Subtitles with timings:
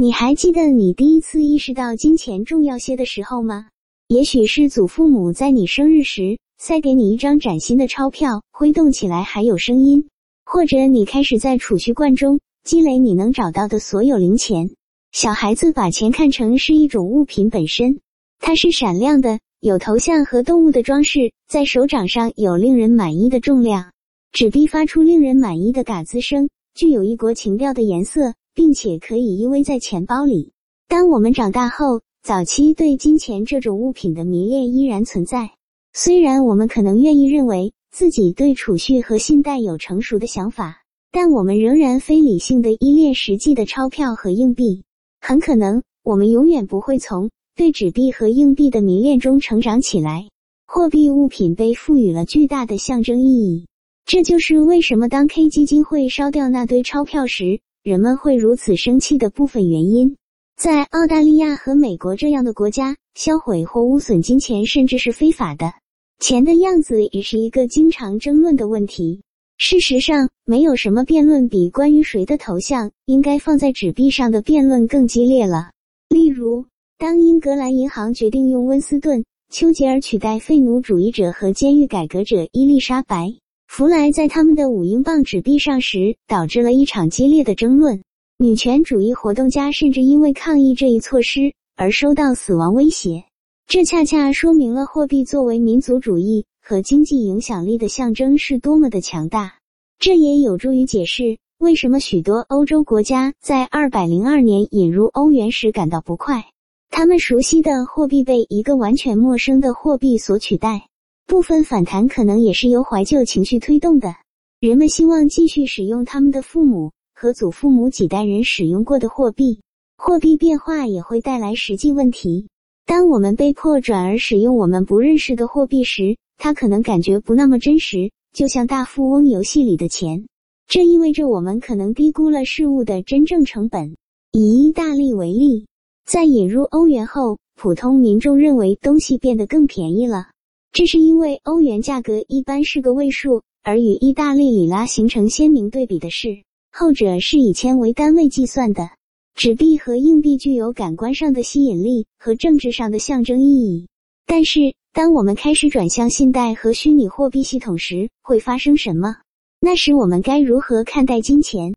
[0.00, 3.66] 你还记得你第一次意识到金钱重要些的时候吗？
[4.08, 10.04] 也许是祖父母在你生日时塞给你一张崭新的钞票，挥动起来还有声音；
[10.46, 14.70] 或者你开始在储蓄罐中积累你能找到的所有零钱。
[15.12, 18.00] 小孩子把钱看成是一种物品本身，
[18.38, 23.92] 它是闪亮的，有头像和动物的装饰，在手掌上有令人满意的重量，
[24.32, 30.52] 纸币发出令人满意的嘎吱声，具有异国情调的颜色，并且可以依偎在钱包里。
[30.88, 35.52] 当我们长大后，早期对金钱这种物品的迷恋依然存在，
[35.92, 44.82] 虽然我们可能愿意认为自己对储蓄和信贷有成熟的想法，但我们仍然非理性的依恋实际的钞票和硬币。
[45.20, 50.28] 很可能，我们永远不会从对纸币和硬币的迷恋中成长起来。
[50.66, 53.66] 货币物品被赋予了巨大的象征意义，
[54.06, 60.16] 这就是为什么当 K 基金会烧掉那堆钞票时，人们会如此生气的部分原因。
[60.54, 65.72] 在澳大利亚和美国这样的国家，销毁或污损金钱甚至是非法的。
[66.18, 69.22] 钱的样子也是一个经常争论的问题。
[69.56, 75.70] 事实上，没有什么辩论比关于谁的头像应该放在纸币上的辩论更激烈了。
[76.10, 76.66] 例如，
[76.98, 83.28] 当英格兰银行决定用温斯顿·丘吉尔取代废奴主义者和监狱改革者伊丽莎白·
[83.72, 88.02] 弗莱在他们的五英镑纸币上时，导致了一场激烈的争论。
[88.36, 93.22] 女权主义活动家甚至因为抗议这一措施而收到死亡威胁。
[93.68, 96.44] 这恰恰说明了货币作为民族主义。
[96.60, 99.54] 和经济影响力的象征是多么的强大，
[100.00, 106.44] 这也有助于解释为什么许多欧洲国家在二百零二年引入欧元时感到不快。
[106.90, 110.88] 他们熟悉的货币被一个完全陌生的货币所取代。
[111.30, 114.16] 部分反弹可能也是由怀旧情绪推动的，
[114.58, 119.60] 人们希望继续使用他们的父母和祖父母几代人使用过的货币。
[119.96, 122.48] 货币变化也会带来实际问题。
[122.84, 130.26] 当我们被迫转而使用我们不认识的货币时，它可能感觉不那么真实，就像大富翁游戏里的钱。
[130.66, 133.94] 这意味着我们可能低估了事物的真正成本。
[134.32, 135.68] 以意大利为例，
[136.04, 140.26] 在引入欧元后，普通民众认为东西变得更便宜了。
[140.72, 146.42] 这是因为欧元价格一般是个位数，而与意大利里拉形成鲜明对比的是，
[146.72, 148.90] 后者是以千为单位计算的。
[149.34, 153.88] 纸币和硬币具有感官上的吸引力和政治上的象征意义，
[154.26, 154.74] 但是。
[154.92, 159.18] 当我们开始转向信贷和虚拟货币系统时，会发生什么？
[159.60, 161.68] 那时我们该如何看待金钱？